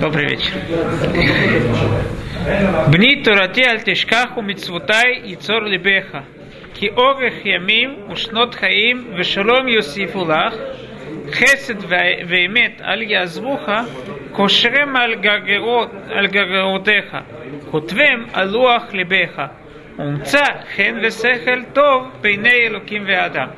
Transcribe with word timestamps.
Добрый 0.00 0.26
вечер. 0.26 0.52
Бни 2.88 3.22
турати 3.22 3.62
аль 3.62 3.82
тишкаху 3.82 4.40
мицвутай 4.40 5.20
и 5.26 5.36
цор 5.36 5.64
либеха. 5.64 6.24
Ки 6.74 6.86
орех 6.86 7.44
ямим 7.44 8.10
ушнот 8.10 8.54
хаим 8.54 9.14
вешалом 9.14 9.68
יוסיפו 9.68 10.24
לך, 10.24 10.54
חסד 11.32 11.84
ואמת 12.28 12.80
אל 12.80 13.02
יעזבוך, 13.02 13.68
קושרם 14.32 14.96
על, 14.96 15.14
גרגרות, 15.14 15.90
על 16.10 16.26
גרגרותיך, 16.26 17.16
כותבם 17.70 18.24
על 18.32 18.48
לוח 18.48 18.92
ליבך, 18.92 19.42
ומצא 19.98 20.44
חן 20.76 20.98
ושכל 21.02 21.62
טוב 21.72 22.10
בעיני 22.20 22.66
אלוקים 22.66 23.04
ואדם. 23.06 23.48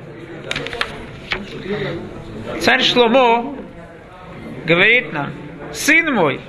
Царь 2.59 2.80
Шломо 2.80 3.62
говорит 4.65 5.12
нам, 5.12 5.33
сын 5.73 6.12
мой, 6.15 6.41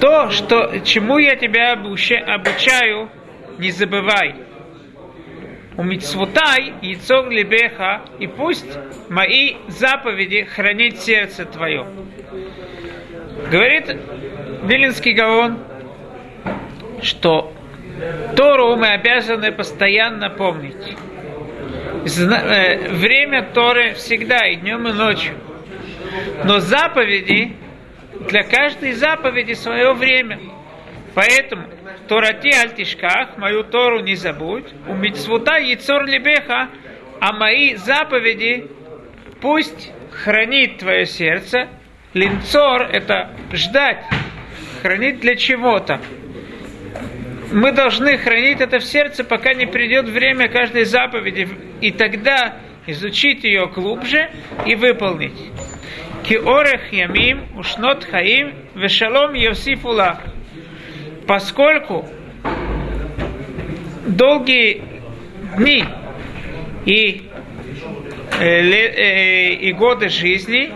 то, 0.00 0.30
что, 0.30 0.78
чему 0.84 1.18
я 1.18 1.36
тебя 1.36 1.72
обучаю, 1.72 3.10
не 3.58 3.70
забывай. 3.70 4.34
У 5.76 5.82
мицвутай 5.82 6.74
цог 7.02 7.30
лебеха, 7.30 8.02
и 8.18 8.26
пусть 8.26 8.78
мои 9.08 9.54
заповеди 9.68 10.44
хранит 10.44 10.98
сердце 10.98 11.44
твое. 11.44 11.86
Говорит 13.50 13.96
Вилинский 14.64 15.12
Гаон, 15.12 15.58
что 17.02 17.52
Тору 18.36 18.76
мы 18.76 18.88
обязаны 18.88 19.52
постоянно 19.52 20.30
помнить. 20.30 20.96
Э, 22.04 22.88
время 22.90 23.42
Торы 23.54 23.94
всегда, 23.94 24.46
и 24.48 24.56
днем, 24.56 24.88
и 24.88 24.92
ночью. 24.92 25.34
Но 26.44 26.60
заповеди, 26.60 27.56
для 28.28 28.42
каждой 28.42 28.92
заповеди 28.92 29.54
свое 29.54 29.92
время. 29.92 30.38
Поэтому 31.14 31.68
Торати 32.08 32.50
альтишках, 32.50 33.36
мою 33.38 33.64
Тору 33.64 34.00
не 34.00 34.14
забудь, 34.14 34.66
у 34.86 34.94
мицвута 34.94 35.56
яцор 35.58 36.04
либеха, 36.04 36.68
а 37.20 37.32
мои 37.32 37.74
заповеди 37.74 38.66
пусть 39.40 39.92
хранит 40.12 40.78
твое 40.78 41.06
сердце. 41.06 41.68
Линцор– 42.14 42.82
это 42.92 43.30
ждать, 43.52 44.02
хранить 44.82 45.20
для 45.20 45.36
чего-то 45.36 46.00
мы 47.52 47.72
должны 47.72 48.18
хранить 48.18 48.60
это 48.60 48.78
в 48.78 48.84
сердце, 48.84 49.24
пока 49.24 49.54
не 49.54 49.66
придет 49.66 50.08
время 50.08 50.48
каждой 50.48 50.84
заповеди, 50.84 51.48
и 51.80 51.90
тогда 51.90 52.56
изучить 52.86 53.44
ее 53.44 53.66
глубже 53.66 54.30
и 54.66 54.74
выполнить. 54.74 55.38
Киорех 56.28 56.92
ямим, 56.92 57.46
ушнот 57.56 58.04
хаим, 58.04 58.54
вешалом 58.74 59.32
йосифулах. 59.32 60.18
Поскольку 61.26 62.06
долгие 64.06 64.82
дни 65.56 65.84
и, 66.84 67.22
и 68.42 69.72
годы 69.72 70.10
жизни, 70.10 70.70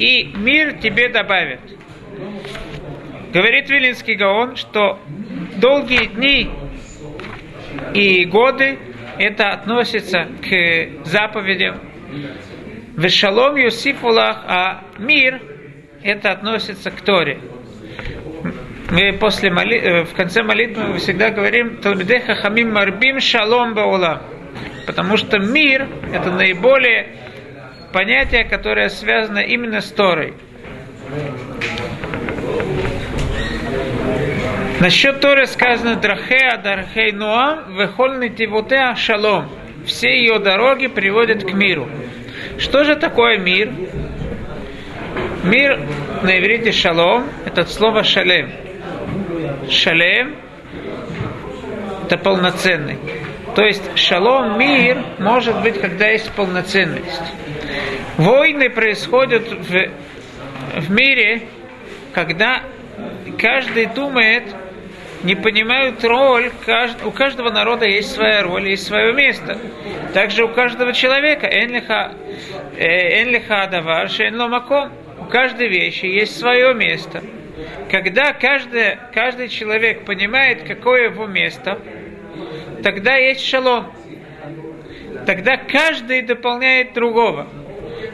и 0.00 0.32
мир 0.34 0.72
тебе 0.78 1.08
добавит. 1.08 1.60
Говорит 3.32 3.70
Вилинский 3.70 4.14
Гаон, 4.14 4.56
что 4.56 4.98
долгие 5.58 6.06
дни 6.06 6.50
и 7.94 8.24
годы, 8.24 8.80
это 9.16 9.50
относится 9.50 10.26
к 10.42 11.04
заповедям. 11.04 11.78
Вешалом 12.98 13.54
Юсифулах, 13.54 14.42
а 14.48 14.82
мир, 14.98 15.40
это 16.02 16.32
относится 16.32 16.90
к 16.90 17.00
Торе. 17.00 17.38
Мы 18.90 19.12
после 19.12 19.52
моли... 19.52 19.78
Э, 19.78 20.02
в 20.02 20.14
конце 20.14 20.42
молитвы 20.42 20.84
мы 20.84 20.98
всегда 20.98 21.30
говорим 21.30 21.76
Талмидеха 21.76 22.34
Хамим 22.34 22.72
Марбим 22.72 23.20
Шалом 23.20 23.74
Баула. 23.74 24.22
Потому 24.84 25.16
что 25.16 25.38
мир– 25.38 25.86
это 26.12 26.32
наиболее 26.32 27.06
понятие, 27.92 28.42
которое 28.44 28.88
связано 28.88 29.38
именно 29.38 29.80
с 29.80 29.92
Торой. 29.92 30.34
Насчет 34.80 35.20
Торы 35.20 35.46
сказано 35.46 35.94
Драхеа 35.94 36.56
Дархей 36.56 37.12
Ноам 37.12 37.76
Вехоль 37.76 38.28
Тивотеа 38.34 38.96
Шалом. 38.96 39.48
Все 39.86 40.18
ее 40.18 40.40
дороги 40.40 40.88
приводят 40.88 41.44
к 41.44 41.52
миру. 41.52 41.88
Что 42.58 42.84
же 42.84 42.96
такое 42.96 43.38
мир? 43.38 43.72
Мир 45.44 45.80
на 46.22 46.38
иврите 46.38 46.72
шалом– 46.72 47.28
это 47.46 47.64
слово 47.64 48.02
шалем. 48.02 48.50
Шалем– 49.70 50.34
это 52.04 52.18
полноценный. 52.18 52.98
То 53.54 53.62
есть 53.62 53.96
шалом, 53.96 54.58
мир, 54.58 54.98
может 55.18 55.62
быть, 55.62 55.80
когда 55.80 56.08
есть 56.08 56.30
полноценность. 56.32 57.22
Войны 58.16 58.70
происходят 58.70 59.48
в, 59.48 59.90
в 60.80 60.90
мире, 60.90 61.42
когда 62.12 62.62
каждый 63.38 63.86
думает, 63.86 64.44
не 65.22 65.34
понимают 65.34 66.04
роль, 66.04 66.50
у 67.04 67.10
каждого 67.10 67.50
народа 67.50 67.86
есть 67.86 68.12
своя 68.12 68.42
роль, 68.42 68.68
есть 68.68 68.86
свое 68.86 69.12
место. 69.12 69.58
Также 70.14 70.44
у 70.44 70.48
каждого 70.48 70.92
человека 70.92 71.46
энлиха 71.46 72.12
э, 72.76 73.64
адавар 73.64 74.08
маком. 74.48 74.92
У 75.18 75.24
каждой 75.24 75.68
вещи 75.68 76.06
есть 76.06 76.38
свое 76.38 76.72
место. 76.74 77.22
Когда 77.90 78.32
каждый, 78.32 78.96
каждый 79.12 79.48
человек 79.48 80.04
понимает, 80.04 80.62
какое 80.62 81.10
его 81.10 81.26
место, 81.26 81.78
тогда 82.84 83.16
есть 83.16 83.44
шалом. 83.44 83.92
Тогда 85.26 85.56
каждый 85.56 86.22
дополняет 86.22 86.92
другого. 86.92 87.48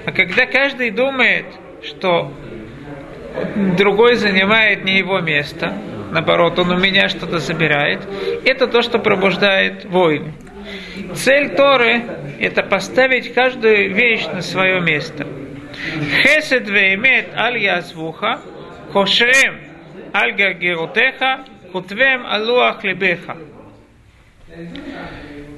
А 0.06 0.12
когда 0.12 0.46
каждый 0.46 0.90
думает, 0.90 1.46
что 1.82 2.32
другой 3.76 4.14
занимает 4.14 4.84
не 4.84 4.98
его 4.98 5.20
место, 5.20 5.74
наоборот, 6.14 6.58
он 6.58 6.70
у 6.70 6.78
меня 6.78 7.08
что-то 7.08 7.38
забирает. 7.38 8.00
Это 8.44 8.66
то, 8.68 8.82
что 8.82 8.98
пробуждает 8.98 9.84
войны. 9.84 10.32
Цель 11.14 11.54
Торы– 11.54 12.02
это 12.40 12.62
поставить 12.62 13.34
каждую 13.34 13.92
вещь 13.94 14.24
на 14.26 14.40
свое 14.40 14.80
место. 14.80 15.26
Хесед 16.22 16.68
веймет 16.68 17.34
аль 17.36 17.58
язвуха, 17.58 18.40
кошрем 18.92 19.60
аль 20.14 20.32
гагерутеха, 20.32 21.44
кутвем 21.72 22.24
алуах 22.26 22.84
лебеха. 22.84 23.36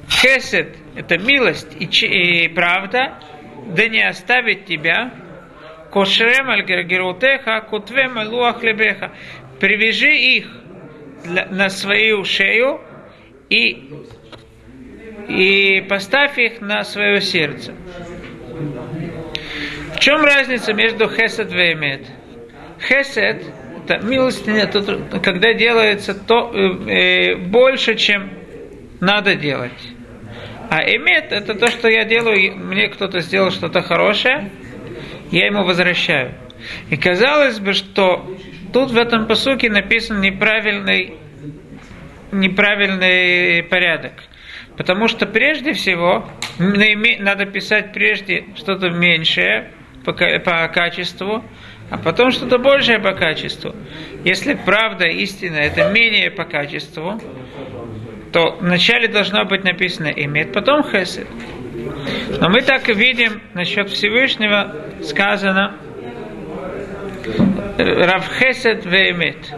Хесед– 0.09 0.75
это 0.95 1.19
милость 1.19 1.77
и, 1.79 1.85
и 1.85 2.47
правда, 2.49 3.19
да 3.67 3.87
не 3.87 4.01
оставит 4.01 4.65
тебя, 4.65 5.11
кошрем 5.91 6.49
аль 6.49 6.63
гагерутеха, 6.63 7.61
кутвем 7.61 8.17
алуах 8.17 8.63
лебеха 8.63 9.11
привяжи 9.59 10.15
их 10.15 10.47
на 11.25 11.69
свою 11.69 12.23
шею 12.23 12.81
и, 13.49 13.91
и 15.27 15.85
поставь 15.87 16.37
их 16.37 16.61
на 16.61 16.83
свое 16.83 17.21
сердце. 17.21 17.73
В 19.95 19.99
чем 19.99 20.23
разница 20.23 20.73
между 20.73 21.09
хесед 21.09 21.51
и 21.51 21.73
эмет? 21.73 22.05
Хесед– 22.87 23.43
это 23.85 24.05
милостиня, 24.05 24.67
когда 25.21 25.53
делается 25.53 26.13
то 26.13 26.51
э, 26.53 26.91
э, 26.91 27.35
больше, 27.35 27.95
чем 27.95 28.29
надо 28.99 29.35
делать. 29.35 29.71
А 30.69 30.83
эмет– 30.83 31.27
это 31.31 31.55
то, 31.55 31.67
что 31.67 31.87
я 31.87 32.03
делаю, 32.03 32.55
мне 32.57 32.89
кто-то 32.89 33.21
сделал 33.21 33.51
что-то 33.51 33.81
хорошее, 33.81 34.51
я 35.31 35.47
ему 35.47 35.63
возвращаю. 35.63 36.33
И 36.89 36.97
казалось 36.97 37.59
бы, 37.59 37.73
что 37.73 38.37
Тут 38.73 38.91
в 38.91 38.97
этом 38.97 39.27
посуке 39.27 39.69
написан 39.69 40.21
неправильный, 40.21 41.15
неправильный 42.31 43.63
порядок. 43.63 44.13
Потому 44.77 45.07
что 45.07 45.25
прежде 45.25 45.73
всего 45.73 46.29
надо 46.59 47.45
писать 47.45 47.93
прежде 47.93 48.45
что-то 48.55 48.89
меньшее 48.89 49.71
по, 50.05 50.13
качеству, 50.13 51.43
а 51.89 51.97
потом 51.97 52.31
что-то 52.31 52.59
большее 52.59 52.99
по 52.99 53.13
качеству. 53.13 53.75
Если 54.23 54.53
правда, 54.53 55.05
истина, 55.05 55.57
это 55.57 55.89
менее 55.91 56.31
по 56.31 56.45
качеству, 56.45 57.19
то 58.31 58.57
вначале 58.59 59.07
должно 59.07 59.45
быть 59.45 59.63
написано 59.63 60.07
имеет, 60.07 60.53
потом 60.53 60.83
хесед. 60.83 61.27
Но 62.39 62.49
мы 62.49 62.61
так 62.61 62.87
и 62.89 62.93
видим 62.93 63.41
насчет 63.53 63.89
Всевышнего 63.89 64.75
сказано, 65.01 65.77
Равхесед 67.77 68.85
Веймет. 68.85 69.53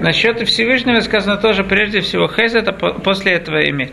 Насчет 0.00 0.40
Всевышнего 0.48 1.00
сказано 1.00 1.36
тоже 1.36 1.62
прежде 1.64 2.00
всего 2.00 2.26
Хесед, 2.26 2.68
а 2.68 2.72
после 2.72 3.32
этого 3.32 3.68
Эмет. 3.68 3.92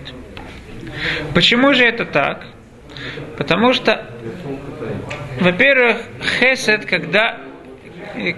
Почему 1.33 1.73
же 1.73 1.83
это 1.85 2.05
так? 2.05 2.45
Потому 3.37 3.73
что, 3.73 4.05
во-первых, 5.39 5.97
хесед, 6.39 6.85
когда 6.85 7.39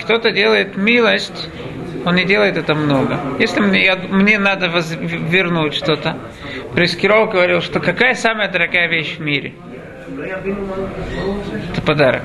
кто-то 0.01 0.31
делает 0.31 0.75
милость, 0.75 1.49
он 2.05 2.15
не 2.15 2.25
делает 2.25 2.57
это 2.57 2.75
много. 2.75 3.19
Если 3.39 3.61
мне, 3.61 3.83
я, 3.85 3.95
мне 3.95 4.39
надо 4.39 4.69
воз, 4.69 4.95
вернуть 4.99 5.75
что-то, 5.75 6.17
Прескиров 6.73 7.31
говорил, 7.31 7.61
что 7.61 7.79
какая 7.79 8.15
самая 8.15 8.49
дорогая 8.49 8.87
вещь 8.89 9.17
в 9.17 9.21
мире? 9.21 9.53
Это 11.71 11.81
подарок. 11.81 12.23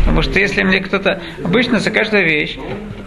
Потому 0.00 0.22
что 0.22 0.38
если 0.38 0.62
мне 0.62 0.80
кто-то... 0.80 1.20
Обычно 1.44 1.78
за 1.78 1.90
каждую 1.90 2.24
вещь, 2.24 2.58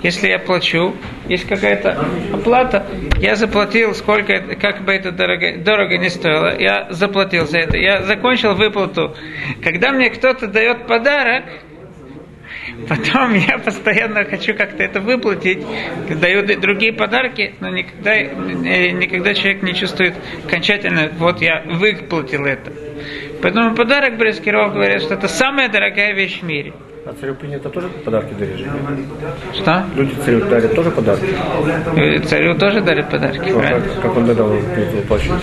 если 0.02 0.28
я 0.28 0.40
плачу, 0.40 0.96
есть 1.28 1.48
какая-то 1.48 2.06
оплата, 2.34 2.86
я 3.20 3.36
заплатил, 3.36 3.94
сколько, 3.94 4.56
как 4.56 4.84
бы 4.84 4.94
это 4.94 5.12
дорого, 5.12 5.58
дорого 5.58 5.98
не 5.98 6.10
стоило, 6.10 6.60
я 6.60 6.88
заплатил 6.92 7.46
за 7.46 7.60
это, 7.60 7.78
я 7.78 8.04
закончил 8.04 8.56
выплату. 8.56 9.16
Когда 9.64 9.92
мне 9.92 10.10
кто-то 10.10 10.48
дает 10.48 10.88
подарок, 10.88 11.46
Потом 12.88 13.34
я 13.48 13.58
постоянно 13.58 14.24
хочу 14.26 14.54
как-то 14.56 14.84
это 14.84 15.00
выплатить, 15.00 15.60
дают 16.10 16.60
другие 16.60 16.94
подарки, 16.94 17.56
но 17.60 17.70
никогда, 17.70 18.16
э, 18.16 18.92
никогда 18.92 19.34
человек 19.34 19.64
не 19.64 19.74
чувствует 19.74 20.16
окончательно, 20.46 21.12
вот 21.18 21.42
я 21.42 21.64
выплатил 21.66 22.46
это. 22.46 22.72
Поэтому 23.44 23.76
подарок 23.76 24.18
Брескиров 24.18 24.74
говорит, 24.74 25.02
что 25.02 25.16
это 25.16 25.28
самая 25.28 25.68
дорогая 25.68 26.14
вещь 26.14 26.40
в 26.40 26.44
мире. 26.44 26.72
А 27.06 27.12
царю 27.12 27.36
принято 27.36 27.70
тоже 27.70 27.90
подарки 27.90 28.34
дарить? 28.34 28.66
Что? 29.54 29.84
Люди 29.98 30.14
царю 30.24 30.46
дарят 30.46 30.74
тоже 30.74 30.92
подарки? 30.92 31.28
Э, 31.98 32.20
царю 32.20 32.56
тоже 32.56 32.80
дарят 32.80 33.10
подарки, 33.10 33.52
правильно? 33.52 33.82
как, 33.82 34.02
как 34.02 34.16
он 34.16 34.26
додал 34.28 34.50
плачу? 35.10 35.34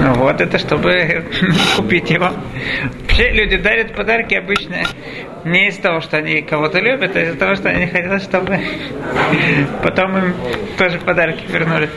Ну 0.00 0.14
вот 0.14 0.40
это 0.40 0.58
чтобы 0.58 1.24
купить 1.76 2.10
его. 2.10 2.30
Вообще 3.02 3.30
люди 3.30 3.58
дарят 3.58 3.94
подарки 3.94 4.34
обычно 4.34 4.78
не 5.44 5.68
из 5.68 5.76
того, 5.76 6.00
что 6.00 6.16
они 6.16 6.42
кого-то 6.42 6.80
любят, 6.80 7.14
а 7.14 7.20
из-за 7.20 7.38
того, 7.38 7.54
что 7.54 7.68
они 7.68 7.86
хотят, 7.86 8.20
чтобы 8.20 8.58
потом 9.84 10.18
им 10.18 10.34
тоже 10.76 10.98
подарки 10.98 11.44
вернули. 11.48 11.88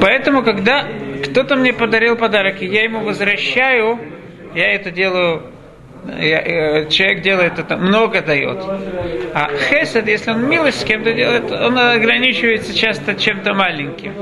Поэтому, 0.00 0.42
когда 0.42 0.86
кто-то 1.24 1.56
мне 1.56 1.72
подарил 1.72 2.16
подарок, 2.16 2.62
и 2.62 2.66
я 2.66 2.84
ему 2.84 3.00
возвращаю, 3.00 3.98
я 4.54 4.74
это 4.74 4.90
делаю 4.90 5.42
я, 6.06 6.40
э, 6.40 6.88
человек 6.88 7.22
делает 7.22 7.58
это, 7.58 7.76
много 7.76 8.22
дает. 8.22 8.58
А 9.34 9.50
хесед, 9.68 10.08
если 10.08 10.30
он 10.30 10.48
милость 10.48 10.80
с 10.80 10.84
кем-то 10.84 11.12
делает, 11.12 11.50
он 11.50 11.78
ограничивается 11.78 12.74
часто 12.74 13.14
чем-то 13.14 13.52
маленьким. 13.54 14.14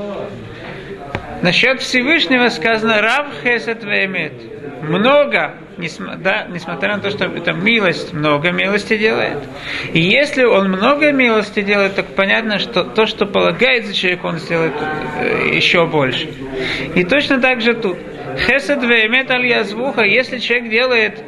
Насчет 1.41 1.81
Всевышнего 1.81 2.49
сказано 2.49 3.01
Рав 3.01 3.27
Хесед 3.43 3.83
Вемет. 3.83 4.33
Много, 4.81 5.55
да, 6.17 6.47
несмотря 6.49 6.97
на 6.97 7.01
то, 7.01 7.09
что 7.09 7.25
это 7.25 7.53
милость, 7.53 8.13
много 8.13 8.51
милости 8.51 8.97
делает. 8.97 9.37
И 9.93 9.99
если 10.01 10.43
он 10.43 10.69
много 10.69 11.11
милости 11.11 11.61
делает, 11.61 11.95
то 11.95 12.03
понятно, 12.03 12.59
что 12.59 12.83
то, 12.83 13.05
что 13.05 13.25
полагается 13.25 13.93
человеку, 13.93 14.27
он 14.27 14.39
сделает 14.39 14.73
э, 15.19 15.51
еще 15.53 15.85
больше. 15.85 16.29
И 16.95 17.03
точно 17.05 17.39
так 17.39 17.61
же 17.61 17.73
тут. 17.73 17.97
Хесед 18.37 18.83
Вемет 18.83 19.31
Аль 19.31 19.45
Язвуха, 19.45 20.03
если 20.03 20.39
человек 20.39 20.69
делает 20.69 21.23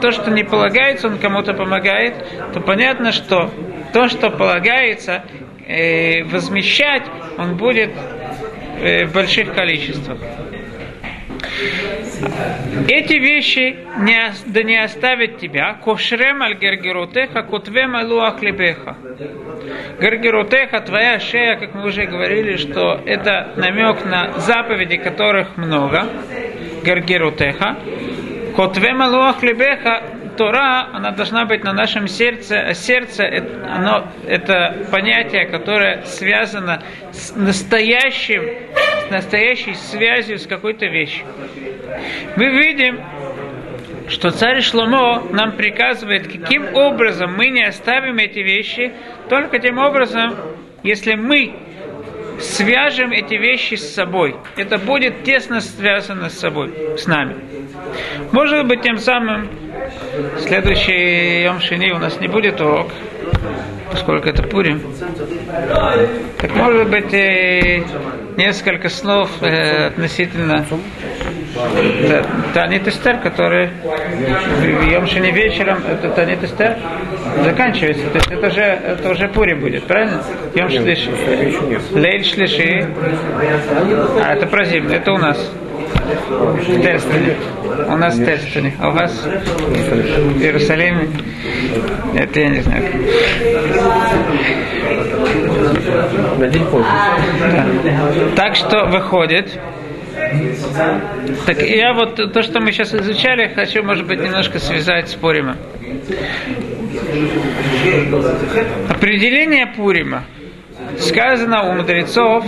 то, 0.00 0.10
что 0.10 0.30
не 0.30 0.44
полагается, 0.44 1.08
он 1.08 1.18
кому-то 1.18 1.54
помогает, 1.54 2.14
то 2.52 2.60
понятно, 2.60 3.12
что 3.12 3.50
то, 3.92 4.08
что 4.08 4.30
полагается, 4.30 5.24
э, 5.66 6.24
возмещать, 6.24 7.04
он 7.38 7.56
будет 7.56 7.90
в 8.80 9.12
больших 9.12 9.54
количествах. 9.54 10.18
Эти 12.88 13.14
вещи 13.14 13.76
не, 13.98 14.32
да 14.46 14.62
не 14.62 14.76
оставят 14.76 15.38
тебя. 15.38 15.74
Кошрем 15.74 16.42
аль 16.42 16.54
гергерутеха, 16.54 17.42
кутвем 17.42 17.94
алуах 17.96 18.42
лебеха. 18.42 18.96
Гергерутеха, 20.00 20.80
твоя 20.80 21.18
шея, 21.18 21.56
как 21.56 21.74
мы 21.74 21.86
уже 21.86 22.06
говорили, 22.06 22.56
что 22.56 23.00
это 23.06 23.52
намек 23.56 24.04
на 24.04 24.38
заповеди, 24.38 24.96
которых 24.96 25.56
много. 25.56 26.08
Гергерутеха. 26.84 27.78
Котвем 28.56 29.02
алуах 29.02 29.42
лебеха, 29.42 30.02
Тора, 30.36 30.88
она 30.92 31.10
должна 31.10 31.44
быть 31.44 31.64
на 31.64 31.72
нашем 31.72 32.06
сердце, 32.06 32.60
а 32.60 32.74
сердце 32.74 33.24
оно, 33.68 34.08
это 34.26 34.86
понятие, 34.90 35.46
которое 35.46 36.02
связано 36.04 36.82
с 37.12 37.34
настоящим, 37.34 38.42
с 39.06 39.10
настоящей 39.10 39.74
связью 39.74 40.38
с 40.38 40.46
какой-то 40.46 40.86
вещью. 40.86 41.26
Мы 42.36 42.50
видим, 42.50 43.00
что 44.08 44.30
царь 44.30 44.60
Шломо 44.60 45.22
нам 45.30 45.52
приказывает, 45.52 46.26
каким 46.26 46.74
образом 46.74 47.34
мы 47.36 47.48
не 47.48 47.64
оставим 47.64 48.18
эти 48.18 48.40
вещи, 48.40 48.92
только 49.28 49.58
тем 49.58 49.78
образом, 49.78 50.34
если 50.82 51.14
мы 51.14 51.54
свяжем 52.40 53.12
эти 53.12 53.34
вещи 53.34 53.74
с 53.74 53.94
собой. 53.94 54.36
Это 54.56 54.78
будет 54.78 55.24
тесно 55.24 55.60
связано 55.60 56.28
с 56.28 56.38
собой, 56.38 56.72
с 56.98 57.06
нами. 57.06 57.36
Может 58.32 58.66
быть, 58.66 58.82
тем 58.82 58.98
самым 58.98 59.48
следующий 60.38 61.44
Йом 61.44 61.60
Шини 61.60 61.90
у 61.92 61.98
нас 61.98 62.20
не 62.20 62.28
будет 62.28 62.60
урок, 62.60 62.90
поскольку 63.90 64.28
это 64.28 64.42
Пурим. 64.42 64.82
Так 66.38 66.54
может 66.54 66.88
быть, 66.90 67.12
э, 67.14 67.82
несколько 68.36 68.88
слов 68.88 69.30
э, 69.42 69.86
относительно 69.86 70.66
да, 72.08 72.24
Танит 72.52 72.88
Эстер, 72.88 73.18
который 73.18 73.70
в 74.60 74.90
Йом 74.90 75.06
Шини 75.06 75.30
вечером, 75.30 75.82
это 75.88 76.08
Танит 76.10 76.42
Эстер 76.42 76.76
заканчивается. 77.44 78.08
То 78.10 78.18
есть 78.18 78.30
это 78.30 78.46
уже, 78.48 78.62
это 78.62 79.10
уже 79.10 79.28
Пурим 79.28 79.60
будет, 79.60 79.84
правильно? 79.84 80.22
Йом 80.54 80.68
Шлиши. 80.70 81.10
Лейль 81.92 82.24
Шлиши. 82.24 82.88
А 84.22 84.34
это 84.34 84.46
про 84.46 84.64
зиму, 84.64 84.90
это 84.90 85.12
у 85.12 85.18
нас. 85.18 85.38
В 86.04 86.82
Терстоне. 86.82 87.36
У 87.88 87.96
нас 87.96 88.16
в 88.16 88.24
Терстоне. 88.24 88.74
А 88.80 88.88
у 88.88 88.92
вас 88.92 89.12
в 89.12 90.40
Иерусалиме? 90.40 91.08
Это 92.14 92.40
я 92.40 92.48
не 92.48 92.60
знаю. 92.60 92.84
На 96.38 96.48
день 96.48 96.64
позже. 96.66 96.88
Да. 97.40 97.66
Так 98.36 98.56
что 98.56 98.86
выходит. 98.86 99.58
Так 101.46 101.62
я 101.62 101.92
вот 101.92 102.32
то, 102.32 102.42
что 102.42 102.60
мы 102.60 102.72
сейчас 102.72 102.94
изучали, 102.94 103.52
хочу, 103.54 103.82
может 103.82 104.06
быть, 104.06 104.20
немножко 104.20 104.58
связать 104.58 105.08
с 105.08 105.14
Пурима. 105.14 105.56
Определение 108.88 109.66
Пурима. 109.66 110.24
Сказано 110.98 111.70
у 111.70 111.72
мудрецов 111.74 112.44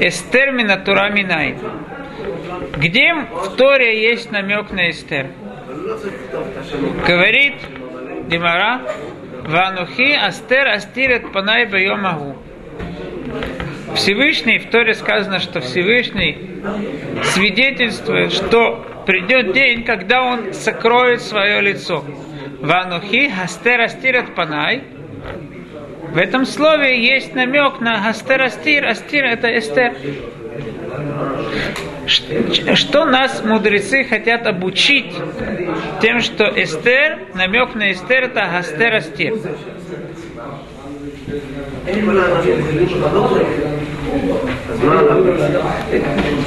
Эстермина 0.00 0.76
Тура 0.76 1.10
Минай. 1.10 1.56
Где 2.76 3.14
в 3.14 3.56
Торе 3.56 4.02
есть 4.02 4.30
намек 4.30 4.70
на 4.70 4.90
Эстер? 4.90 5.28
Говорит 7.06 7.54
Димара, 8.28 8.82
Ванухи 9.44 10.12
Астер 10.12 10.68
Астирет 10.68 11.32
Панай 11.32 11.66
Байомагу. 11.66 12.36
Всевышний, 13.98 14.58
в 14.58 14.70
Торе 14.70 14.94
сказано, 14.94 15.40
что 15.40 15.60
Всевышний 15.60 16.38
свидетельствует, 17.24 18.32
что 18.32 18.86
придет 19.06 19.52
день, 19.52 19.82
когда 19.82 20.22
он 20.22 20.54
сокроет 20.54 21.20
свое 21.20 21.60
лицо. 21.60 22.04
Ванухи 22.60 23.28
Астер 23.42 23.80
Астирет 23.80 24.36
Панай. 24.36 24.84
В 26.12 26.16
этом 26.16 26.46
слове 26.46 27.04
есть 27.04 27.34
намек 27.34 27.80
на 27.80 28.08
Астер 28.08 28.40
Астир. 28.40 28.84
Это 28.84 29.58
Эстер. 29.58 29.94
Что 32.76 33.04
нас 33.04 33.44
мудрецы 33.44 34.04
хотят 34.04 34.46
обучить 34.46 35.12
тем, 36.00 36.20
что 36.20 36.44
Эстер, 36.44 37.18
намек 37.34 37.74
на 37.74 37.90
Эстер 37.90 38.24
это 38.24 38.44
Астер 38.56 38.94
Астир. 38.94 39.34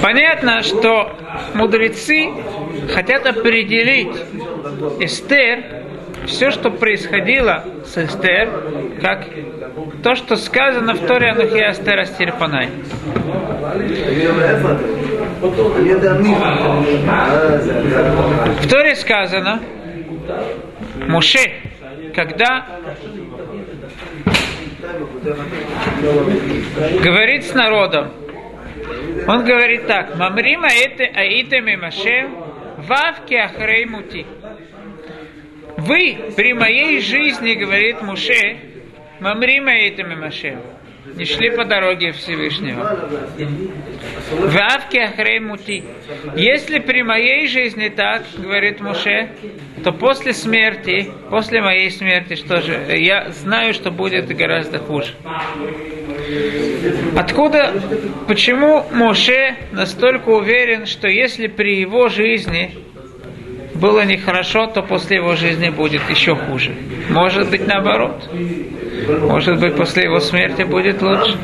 Понятно, 0.01 0.61
что 0.63 1.15
мудрецы 1.53 2.29
хотят 2.93 3.25
определить 3.25 4.15
Эстер, 4.99 5.63
все, 6.25 6.51
что 6.51 6.69
происходило 6.69 7.63
с 7.85 7.97
Эстер, 7.97 8.49
как 9.01 9.25
то, 10.03 10.15
что 10.15 10.35
сказано 10.35 10.93
в 10.93 10.99
Торе 11.05 11.31
Анухи 11.31 11.59
Астер 11.59 11.99
Астир 11.99 12.33
Панай. 12.33 12.69
В 18.61 18.67
Торе 18.69 18.95
сказано, 18.95 19.61
Муше, 21.07 21.51
когда 22.13 22.65
говорит 27.03 27.43
с 27.45 27.53
народом, 27.53 28.11
он 29.27 29.45
говорит 29.45 29.87
так, 29.87 30.15
Мамрима 30.17 30.67
это 30.67 31.03
аите 31.03 31.61
мимаше, 31.61 32.29
Вавки 32.77 33.35
ахрей 33.35 33.85
мути. 33.85 34.25
Вы 35.77 36.17
при 36.35 36.53
моей 36.53 36.99
жизни, 37.01 37.53
говорит 37.53 38.01
Муше, 38.01 38.57
мамрима 39.19 39.71
этими 39.71 40.15
Маше, 40.15 40.57
не 41.21 41.25
шли 41.25 41.51
по 41.51 41.63
дороге 41.65 42.13
Всевышнего. 42.13 42.97
Вавки 44.31 44.97
ахрей 44.97 45.39
мути. 45.39 45.83
Если 46.35 46.79
при 46.79 47.03
моей 47.03 47.47
жизни 47.47 47.89
так, 47.89 48.23
говорит 48.35 48.81
Муше, 48.81 49.29
то 49.83 49.91
после 49.91 50.33
смерти, 50.33 51.11
после 51.29 51.61
моей 51.61 51.91
смерти, 51.91 52.33
что 52.33 52.61
же, 52.61 52.73
я 52.97 53.29
знаю, 53.29 53.75
что 53.75 53.91
будет 53.91 54.35
гораздо 54.35 54.79
хуже. 54.79 55.13
Откуда, 57.15 57.71
почему 58.27 58.83
Моше 58.91 59.57
настолько 59.71 60.29
уверен, 60.29 60.87
что 60.87 61.07
если 61.07 61.45
при 61.45 61.81
его 61.81 62.09
жизни 62.09 62.71
было 63.75 64.05
нехорошо, 64.05 64.65
то 64.65 64.81
после 64.81 65.17
его 65.17 65.35
жизни 65.35 65.69
будет 65.69 66.01
еще 66.09 66.35
хуже? 66.35 66.71
Может 67.09 67.51
быть 67.51 67.67
наоборот. 67.67 68.27
Может 69.19 69.59
быть 69.59 69.75
после 69.75 70.03
его 70.03 70.19
смерти 70.19 70.63
будет 70.63 71.01
лучше. 71.01 71.37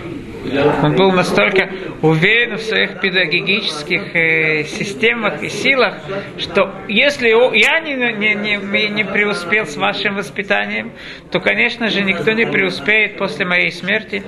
Он 0.82 0.96
был 0.96 1.12
настолько 1.12 1.70
уверен 2.02 2.56
в 2.58 2.62
своих 2.62 3.02
педагогических 3.02 4.16
э, 4.16 4.64
системах 4.64 5.44
и 5.44 5.50
силах, 5.50 5.96
что 6.38 6.74
если 6.88 7.28
я 7.58 7.80
не, 7.80 7.96
не, 7.96 8.36
не, 8.36 8.88
не 8.88 9.04
преуспел 9.04 9.66
с 9.66 9.76
вашим 9.76 10.16
воспитанием, 10.16 10.94
то, 11.32 11.40
конечно 11.40 11.90
же, 11.90 12.02
никто 12.02 12.32
не 12.32 12.46
преуспеет 12.46 13.18
после 13.18 13.46
моей 13.46 13.72
смерти. 13.72 14.24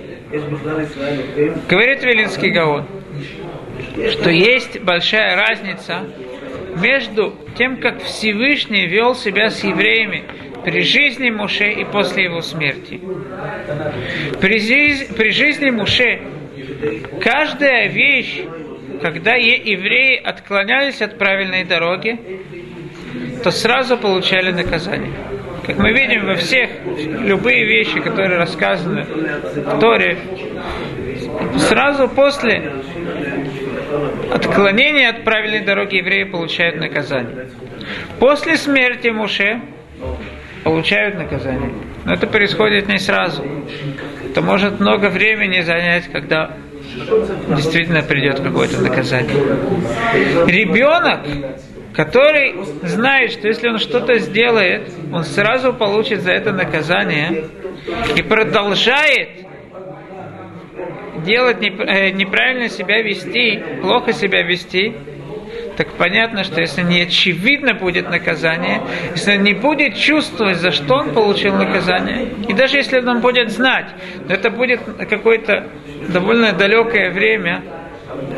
Говорит 1.70 2.04
Велинский 2.04 2.50
Гаон, 2.50 2.86
что 4.12 4.30
есть 4.30 4.82
большая 4.82 5.36
разница 5.38 6.06
между 6.76 7.36
тем, 7.58 7.78
как 7.78 8.02
Всевышний 8.04 8.88
вел 8.88 9.16
себя 9.16 9.50
с 9.50 9.64
евреями 9.64 10.24
при 10.64 10.82
жизни 10.82 11.30
Муше 11.30 11.70
и 11.72 11.86
после 11.86 12.26
его 12.26 12.42
смерти. 12.42 12.79
При, 14.40 14.60
жизни, 14.60 15.16
при 15.16 15.30
жизни 15.30 15.70
Муше 15.70 16.22
каждая 17.22 17.88
вещь, 17.88 18.42
когда 19.02 19.36
евреи 19.36 20.18
отклонялись 20.18 21.02
от 21.02 21.18
правильной 21.18 21.64
дороги, 21.64 22.18
то 23.44 23.52
сразу 23.52 23.98
получали 23.98 24.52
наказание. 24.52 25.12
Как 25.66 25.78
мы 25.78 25.92
видим 25.92 26.26
во 26.26 26.36
всех, 26.36 26.70
любые 27.22 27.66
вещи, 27.66 28.00
которые 28.00 28.38
рассказаны 28.38 29.04
в 29.04 29.80
Торе, 29.80 30.18
сразу 31.58 32.08
после 32.10 32.72
отклонения 34.34 35.10
от 35.10 35.24
правильной 35.24 35.62
дороги 35.62 35.98
евреи 35.98 36.24
получают 36.24 36.78
наказание. 36.78 37.50
После 38.20 38.58
смерти 38.58 39.10
Муше 39.10 39.62
получают 40.64 41.16
наказание. 41.16 41.72
Но 42.06 42.14
это 42.14 42.28
происходит 42.28 42.88
не 42.88 42.98
сразу. 42.98 43.44
Это 44.30 44.42
может 44.42 44.80
много 44.80 45.10
времени 45.10 45.62
занять, 45.62 46.10
когда 46.12 46.56
действительно 47.56 48.02
придет 48.02 48.40
какое-то 48.40 48.82
наказание. 48.82 49.36
Ребенок, 50.48 51.22
который 51.94 52.56
знает, 52.84 53.32
что 53.32 53.48
если 53.48 53.70
он 53.70 53.78
что-то 53.78 54.18
сделает, 54.20 54.92
он 55.12 55.24
сразу 55.24 55.74
получит 55.74 56.22
за 56.22 56.32
это 56.32 56.52
наказание 56.52 57.46
и 58.16 58.22
продолжает 58.22 59.46
делать 61.26 61.58
э, 61.62 62.10
неправильно 62.12 62.70
себя 62.70 63.02
вести, 63.02 63.62
плохо 63.82 64.14
себя 64.14 64.44
вести, 64.44 64.96
так 65.80 65.94
понятно, 65.94 66.44
что 66.44 66.60
если 66.60 66.82
не 66.82 67.04
очевидно 67.04 67.74
будет 67.74 68.10
наказание, 68.10 68.82
если 69.12 69.38
он 69.38 69.44
не 69.44 69.54
будет 69.54 69.96
чувствовать, 69.96 70.58
за 70.58 70.72
что 70.72 70.96
он 70.96 71.14
получил 71.14 71.56
наказание, 71.56 72.28
и 72.50 72.54
даже 72.54 72.76
если 72.76 73.00
он 73.00 73.22
будет 73.22 73.50
знать, 73.50 73.86
но 74.28 74.34
это 74.34 74.50
будет 74.50 74.82
какое-то 75.10 75.70
довольно 76.10 76.52
далекое 76.52 77.12
время, 77.12 77.64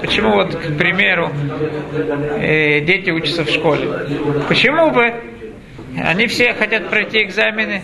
Почему 0.02 0.34
вот, 0.34 0.54
к 0.54 0.78
примеру, 0.78 1.32
э, 2.38 2.82
дети 2.82 3.10
учатся 3.10 3.44
в 3.46 3.50
школе? 3.50 3.88
Почему 4.48 4.92
бы 4.92 5.12
они 5.98 6.28
все 6.28 6.54
хотят 6.54 6.90
пройти 6.90 7.24
экзамены? 7.24 7.82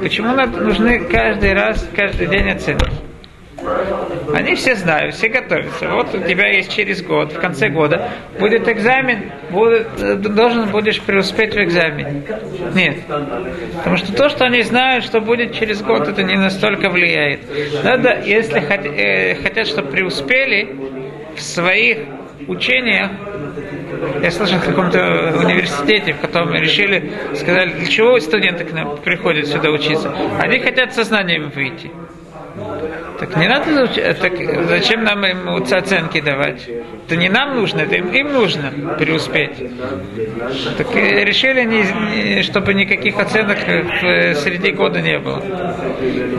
Почему 0.00 0.34
нужны 0.34 1.00
каждый 1.00 1.52
раз, 1.52 1.86
каждый 1.94 2.28
день 2.28 2.48
оценки? 2.48 3.05
Они 4.34 4.54
все 4.54 4.74
знают, 4.74 5.14
все 5.14 5.28
готовятся. 5.28 5.88
Вот 5.88 6.14
у 6.14 6.20
тебя 6.20 6.48
есть 6.48 6.74
через 6.74 7.02
год, 7.02 7.32
в 7.32 7.40
конце 7.40 7.68
года, 7.68 8.10
будет 8.38 8.68
экзамен, 8.68 9.32
будет, 9.50 9.88
э, 9.98 10.14
должен 10.16 10.68
будешь 10.68 11.00
преуспеть 11.00 11.54
в 11.54 11.58
экзамене. 11.58 12.22
Нет. 12.74 12.98
Потому 13.78 13.96
что 13.96 14.14
то, 14.14 14.28
что 14.28 14.44
они 14.44 14.62
знают, 14.62 15.04
что 15.04 15.20
будет 15.20 15.54
через 15.54 15.82
год, 15.82 16.06
это 16.06 16.22
не 16.22 16.36
настолько 16.36 16.90
влияет. 16.90 17.40
Надо, 17.82 18.20
если 18.24 18.60
э, 18.60 19.36
хотят, 19.36 19.66
чтобы 19.66 19.90
преуспели 19.90 20.76
в 21.34 21.40
своих 21.40 21.98
учениях, 22.48 23.10
я 24.22 24.30
слышал 24.30 24.58
в 24.58 24.64
каком-то 24.64 25.34
университете, 25.38 26.12
в 26.12 26.20
котором 26.20 26.52
решили, 26.52 27.10
сказали, 27.34 27.70
для 27.70 27.86
чего 27.86 28.18
студенты 28.20 28.64
к 28.64 28.72
нам 28.72 28.98
приходят 28.98 29.46
сюда 29.46 29.70
учиться? 29.70 30.14
Они 30.38 30.58
хотят 30.58 30.94
сознанием 30.94 31.50
выйти. 31.50 31.90
Так 33.18 33.36
не 33.36 33.48
надо, 33.48 33.86
так 34.14 34.32
зачем 34.68 35.04
нам 35.04 35.24
им 35.24 35.48
оценки 35.48 36.20
давать? 36.20 36.68
Это 37.06 37.16
не 37.16 37.28
нам 37.28 37.56
нужно, 37.56 37.80
это 37.80 37.96
им, 37.96 38.08
им 38.08 38.32
нужно 38.32 38.72
преуспеть. 38.98 39.52
Так 40.76 40.94
решили, 40.94 41.62
не, 41.64 42.42
чтобы 42.42 42.74
никаких 42.74 43.18
оценок 43.18 43.58
в, 43.58 44.34
среди 44.34 44.72
года 44.72 45.00
не 45.00 45.18
было. 45.18 45.42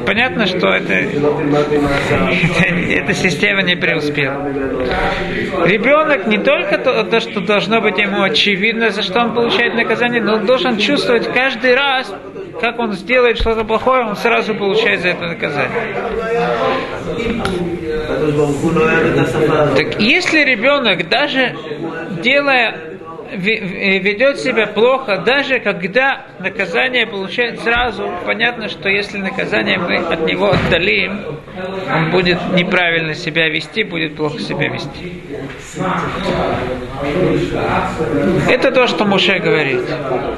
Понятно, 0.05 0.45
что 0.45 0.67
это, 0.67 0.93
это, 0.93 1.15
эта 2.89 3.13
система 3.13 3.61
не 3.63 3.75
преуспела. 3.75 4.47
Ребенок 5.65 6.27
не 6.27 6.37
только 6.37 6.77
то, 6.77 7.03
то, 7.03 7.19
что 7.19 7.41
должно 7.41 7.81
быть 7.81 7.97
ему 7.97 8.21
очевидно, 8.21 8.91
за 8.91 9.01
что 9.01 9.21
он 9.21 9.33
получает 9.33 9.73
наказание, 9.75 10.21
но 10.21 10.35
он 10.35 10.45
должен 10.45 10.77
чувствовать 10.77 11.31
каждый 11.33 11.75
раз, 11.75 12.13
как 12.59 12.79
он 12.79 12.93
сделает 12.93 13.37
что-то 13.37 13.63
плохое, 13.63 14.05
он 14.05 14.15
сразу 14.15 14.55
получает 14.55 15.01
за 15.01 15.09
это 15.09 15.27
наказание. 15.27 15.95
Так 19.75 20.01
если 20.01 20.43
ребенок 20.43 21.09
даже 21.09 21.55
делая 22.23 22.96
ведет 23.33 24.39
себя 24.39 24.67
плохо, 24.67 25.17
даже 25.25 25.59
когда 25.59 26.25
наказание 26.39 27.05
получает 27.05 27.59
сразу, 27.61 28.09
понятно, 28.25 28.69
что 28.69 28.89
если 28.89 29.17
наказание 29.17 29.77
мы 29.77 29.97
от 29.97 30.21
него 30.25 30.51
отдалим, 30.51 31.19
он 31.93 32.11
будет 32.11 32.39
неправильно 32.53 33.13
себя 33.13 33.49
вести, 33.49 33.83
будет 33.83 34.15
плохо 34.15 34.39
себя 34.39 34.69
вести. 34.69 35.21
Это 38.49 38.71
то, 38.71 38.87
что 38.87 39.05
Муше 39.05 39.39
говорит. 39.39 39.81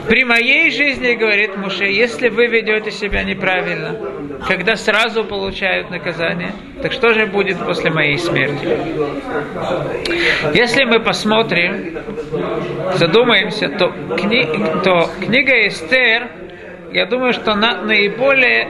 При 0.08 0.24
моей 0.24 0.72
жизни, 0.72 1.14
говорит 1.14 1.56
Муше, 1.58 1.86
если 1.86 2.30
вы 2.30 2.48
ведете 2.48 2.92
себя 2.92 3.24
неправильно, 3.24 3.96
когда 4.48 4.76
сразу 4.76 5.24
получают 5.24 5.90
наказание, 5.90 6.54
так 6.82 6.94
что 6.94 7.14
же 7.14 7.26
будет 7.26 7.58
после 7.60 7.92
моей 7.92 8.18
смерти? 8.18 8.68
Если 10.54 10.84
мы 10.86 11.00
посмотрим, 11.00 11.98
задумаемся, 12.96 13.70
то, 13.70 13.94
кни, 14.18 14.46
то 14.84 15.10
книга 15.20 15.68
Эстер, 15.68 16.28
я 16.92 17.06
думаю, 17.06 17.34
что 17.34 17.52
она 17.54 17.82
наиболее 17.82 18.70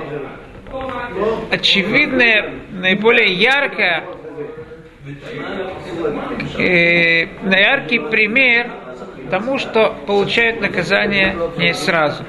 очевидная, 1.52 2.52
наиболее 2.72 3.34
яркая, 3.34 4.04
э, 6.58 7.28
яркий 7.44 8.00
пример 8.00 8.70
тому, 9.30 9.58
что 9.58 9.96
получают 10.06 10.62
наказание 10.62 11.36
не 11.58 11.74
сразу. 11.74 12.24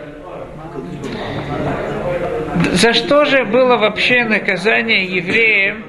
За 2.72 2.92
что 2.92 3.24
же 3.24 3.44
было 3.44 3.76
вообще 3.76 4.24
наказание 4.24 5.04
евреям, 5.04 5.84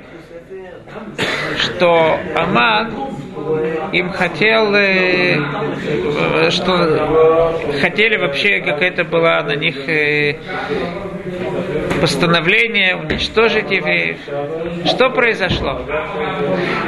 что 1.58 2.18
Аман 2.36 3.11
им 3.92 4.10
хотел, 4.10 4.74
э, 4.76 5.38
что 6.50 7.58
хотели 7.82 8.18
вообще, 8.18 8.62
какая-то 8.62 9.04
была 9.04 9.42
на 9.44 9.56
них 9.56 9.88
э, 9.88 10.36
постановление 12.00 12.96
уничтожить 12.96 13.70
евреев. 13.72 14.18
Что 14.86 15.10
произошло? 15.10 15.82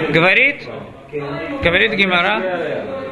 Говорит, 0.09 0.67
говорит 1.63 1.93
Гимара, 1.93 3.02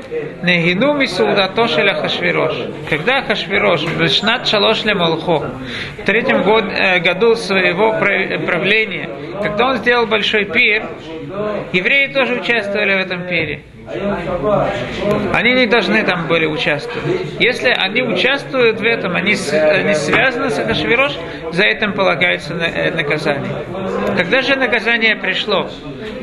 Негину 0.44 0.94
мисудато 0.94 1.68
шеля 1.68 1.94
Хашвирош. 1.94 2.54
Когда 2.90 3.22
Хашвирош, 3.22 3.84
Вишнат 3.84 4.48
Шалош 4.48 4.84
Молхо, 4.86 5.52
в 6.00 6.06
третьем 6.06 6.44
год, 6.44 6.66
э, 6.66 7.00
году 7.00 7.36
своего 7.36 7.94
правления, 7.94 9.10
когда 9.42 9.68
он 9.70 9.78
сделал 9.78 10.08
большой 10.08 10.46
пир, 10.46 10.84
евреи 11.72 12.08
тоже 12.08 12.42
участвовали 12.42 12.94
в 12.96 12.98
этом 12.98 13.28
пире. 13.28 13.62
Они 15.34 15.54
не 15.54 15.66
должны 15.68 16.04
там 16.04 16.28
были 16.28 16.46
участвовать. 16.46 17.22
Если 17.40 17.70
они 17.70 18.04
участвуют 18.04 18.80
в 18.80 18.84
этом, 18.84 19.16
они, 19.16 19.36
они 19.54 19.94
связаны 19.94 20.50
с 20.50 20.60
Ахашвирош, 20.60 21.14
за 21.52 21.64
этим 21.64 21.94
полагается 21.94 22.54
э, 22.54 22.92
наказание. 22.92 23.52
Когда 24.18 24.42
же 24.42 24.56
наказание 24.56 25.16
пришло? 25.16 25.70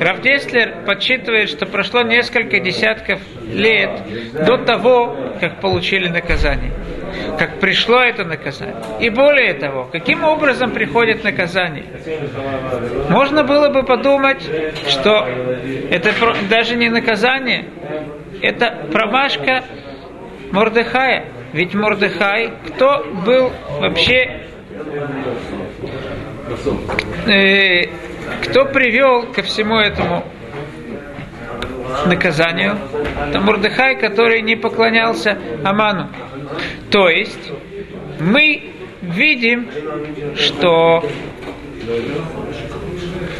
Равдеслер 0.00 0.84
подсчитывает, 0.86 1.48
что 1.48 1.66
прошло 1.66 2.02
несколько 2.02 2.60
десятков 2.60 3.20
лет 3.52 3.90
до 4.46 4.58
того, 4.58 5.16
как 5.40 5.60
получили 5.60 6.08
наказание. 6.08 6.72
Как 7.38 7.58
пришло 7.58 8.00
это 8.00 8.24
наказание. 8.24 8.76
И 9.00 9.10
более 9.10 9.54
того, 9.54 9.88
каким 9.90 10.24
образом 10.24 10.72
приходит 10.72 11.24
наказание? 11.24 11.84
Можно 13.08 13.44
было 13.44 13.70
бы 13.70 13.82
подумать, 13.82 14.42
что 14.88 15.26
это 15.90 16.12
даже 16.48 16.76
не 16.76 16.88
наказание, 16.88 17.66
это 18.42 18.86
промашка 18.92 19.64
Мордыхая. 20.52 21.26
Ведь 21.52 21.74
Мордыхай, 21.74 22.52
кто 22.68 23.04
был 23.24 23.50
вообще, 23.80 24.42
э, 27.26 27.84
кто 28.42 28.64
привел 28.66 29.32
ко 29.32 29.42
всему 29.42 29.76
этому 29.76 30.24
наказанию? 32.06 32.78
Это 33.28 33.40
Мордыхай, 33.40 33.96
который 33.96 34.42
не 34.42 34.56
поклонялся 34.56 35.38
Аману. 35.64 36.08
То 36.90 37.08
есть 37.08 37.52
мы 38.20 38.72
видим, 39.02 39.68
что 40.36 41.04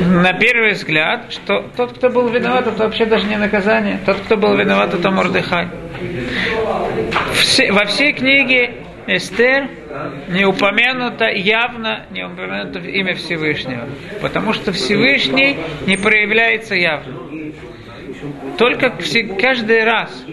на 0.01 0.33
первый 0.33 0.73
взгляд, 0.73 1.33
что 1.33 1.67
тот, 1.77 1.93
кто 1.95 2.09
был 2.09 2.29
виноват, 2.29 2.67
это 2.67 2.85
вообще 2.85 3.05
даже 3.05 3.27
не 3.27 3.37
наказание. 3.37 3.99
Тот, 4.07 4.19
кто 4.19 4.37
был 4.37 4.57
виноват, 4.57 4.95
это 4.95 5.11
Мордыхай. 5.11 5.69
Во 7.71 7.85
всей 7.87 8.13
книге 8.13 8.75
Эстер 9.07 9.69
не 10.29 10.45
упомянуто 10.45 11.27
явно, 11.27 12.07
не 12.11 12.25
упомянуто 12.25 12.79
имя 12.81 13.15
Всевышнего. 13.15 13.89
Потому 14.21 14.53
что 14.53 14.73
Всевышний 14.73 15.57
не 15.87 15.97
проявляется 15.97 16.75
явно. 16.75 17.15
Только 18.59 18.93
каждый 19.41 19.85
раз, 19.85 20.25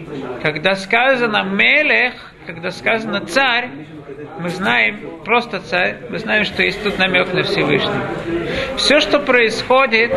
когда 0.42 0.76
сказано 0.76 1.44
Мелех, 1.44 2.14
когда 2.46 2.72
сказано 2.72 3.22
царь, 3.22 3.70
мы 4.40 4.50
знаем, 4.50 5.00
просто 5.24 5.60
царь, 5.60 5.98
мы 6.10 6.20
знаем, 6.20 6.44
что 6.44 6.64
есть 6.64 6.84
тут 6.84 6.98
намек 6.98 7.34
на 7.34 7.44
Всевышнего. 7.44 8.08
Все, 8.78 9.00
что 9.00 9.20
происходит, 9.20 10.12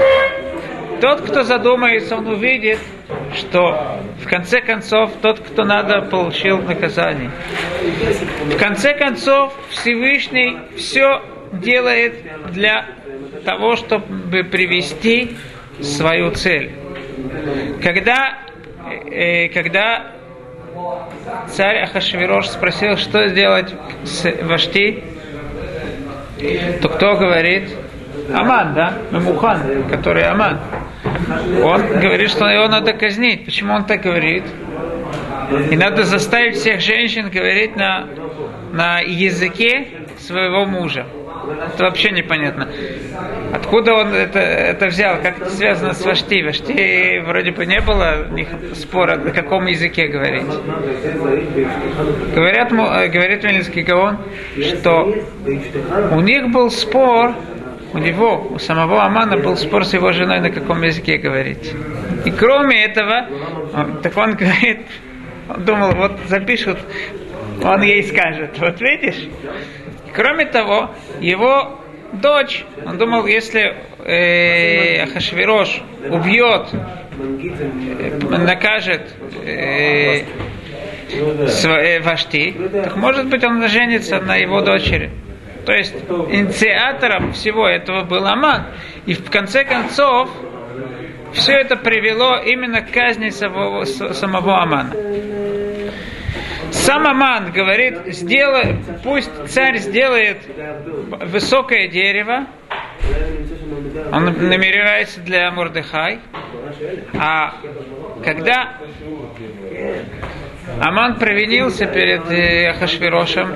тот, 1.01 1.23
кто 1.23 1.43
задумается, 1.43 2.17
он 2.17 2.27
увидит, 2.29 2.79
что 3.35 4.01
в 4.21 4.29
конце 4.29 4.61
концов 4.61 5.13
тот, 5.23 5.41
кто 5.41 5.65
надо, 5.65 6.03
получил 6.03 6.59
наказание. 6.59 7.31
В 8.47 8.57
конце 8.57 8.95
концов 8.95 9.55
Всевышний 9.71 10.59
все 10.77 11.23
делает 11.53 12.15
для 12.53 12.87
того, 13.45 13.77
чтобы 13.77 14.45
привести 14.45 15.37
свою 15.81 16.31
цель. 16.33 16.73
Когда, 17.83 18.39
э, 19.11 19.49
когда 19.49 20.13
царь 21.49 21.83
Ахашвирош 21.83 22.49
спросил, 22.49 22.97
что 22.97 23.29
сделать 23.29 23.75
с 24.05 24.25
Вашти, 24.43 25.03
то 26.81 26.89
кто 26.89 27.17
говорит? 27.17 27.71
Аман, 28.33 28.75
да? 28.75 28.95
Мемухан, 29.11 29.85
который 29.91 30.25
Аман. 30.25 30.61
Он 31.63 32.01
говорит, 32.01 32.31
что 32.31 32.47
его 32.47 32.69
надо 32.69 32.93
казнить. 32.93 33.45
Почему 33.45 33.75
он 33.75 33.85
так 33.85 34.03
говорит? 34.03 34.45
И 35.71 35.77
надо 35.77 36.05
заставить 36.05 36.57
всех 36.57 36.81
женщин 36.81 37.31
говорить 37.31 37.77
на, 37.77 38.07
на 38.73 39.01
языке 39.01 39.89
своего 40.19 40.65
мужа. 40.65 41.07
Это 41.75 41.85
вообще 41.85 42.11
непонятно. 42.11 42.69
Откуда 43.55 43.95
он 43.95 44.13
это, 44.13 44.39
это 44.39 44.87
взял? 44.87 45.17
Как 45.23 45.41
это 45.41 45.51
связано 45.51 45.95
с 45.95 46.05
Вашти? 46.05 46.43
Вашти 46.43 47.21
вроде 47.25 47.53
бы 47.53 47.65
не 47.65 47.81
было 47.81 48.27
спора, 48.75 49.17
на 49.17 49.31
каком 49.31 49.67
языке 49.67 50.09
говорить. 50.09 50.47
Говорят, 52.35 52.73
э, 52.73 53.09
говорит 53.09 53.45
Вильнинский 53.45 53.83
Гаон, 53.83 54.19
что 54.79 55.15
у 56.13 56.21
них 56.21 56.51
был 56.51 56.71
спор, 56.71 57.35
у 57.93 57.99
него, 57.99 58.49
у 58.51 58.59
самого 58.59 59.05
Амана 59.05 59.37
был 59.37 59.57
спор 59.57 59.85
с 59.85 59.95
его 59.95 60.13
женой, 60.13 60.41
на 60.41 60.51
каком 60.51 60.83
языке 60.83 61.17
говорить. 61.17 61.73
И 62.25 62.31
кроме 62.31 62.85
этого, 62.85 63.27
так 64.03 64.17
он 64.17 64.35
говорит, 64.35 64.81
он 65.49 65.65
думал, 65.65 65.93
вот 65.93 66.13
запишут, 66.27 66.79
он 67.63 67.83
ей 67.83 68.03
скажет, 68.03 68.57
вот 68.59 68.81
видишь, 68.81 69.29
Кроме 70.19 70.47
того, 70.47 70.91
его 71.21 71.79
дочь, 72.13 72.65
он 72.85 72.99
думал, 72.99 73.27
если 73.27 73.75
э, 74.05 75.03
Ахашвирош 75.03 75.81
убьет, 76.11 76.69
э, 76.73 78.19
накажет 78.39 79.15
э, 79.45 80.25
э, 81.13 82.01
Вашти, 82.01 82.55
так 82.73 82.97
может 82.97 83.27
быть 83.27 83.45
он 83.45 83.67
женится 83.69 84.21
на 84.21 84.37
его 84.37 84.61
дочери. 84.61 85.11
То 85.65 85.73
есть 85.73 85.95
инициатором 85.95 87.33
всего 87.33 87.69
этого 87.69 88.05
был 88.05 88.27
Аман. 88.27 88.67
И 89.07 89.15
в 89.15 89.31
конце 89.31 89.65
концов 89.65 90.31
все 91.33 91.53
это 91.53 91.77
привело 91.77 92.39
именно 92.39 92.81
к 92.81 92.91
казни 92.91 93.31
самого, 93.31 93.85
самого 93.85 94.63
Амана. 94.63 94.95
Сам 96.71 97.07
Аман 97.07 97.53
говорит, 97.53 97.99
сделай, 98.07 98.77
пусть 99.03 99.31
царь 99.49 99.79
сделает 99.79 100.39
высокое 101.27 101.89
дерево, 101.89 102.47
он 104.13 104.25
намеревается 104.25 105.21
для 105.21 105.51
Мурдыхай, 105.51 106.21
а 107.19 107.55
когда 108.25 108.79
Аман 110.81 111.19
провинился 111.19 111.87
перед 111.87 112.31
э, 112.31 112.69
Ахашвирошем, 112.69 113.55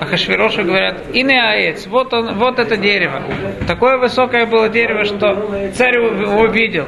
Ахашвирошу 0.00 0.64
говорят, 0.64 1.02
и 1.12 1.22
не 1.22 1.38
аец, 1.38 1.86
вот, 1.86 2.12
он, 2.12 2.34
вот 2.34 2.58
это 2.58 2.76
дерево. 2.76 3.22
Такое 3.66 3.98
высокое 3.98 4.46
было 4.46 4.68
дерево, 4.68 5.04
что 5.04 5.70
царь 5.74 5.96
его 5.96 6.46
видел. 6.46 6.86